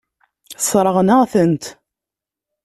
Sseṛɣen-aɣ-tent. 0.63 1.63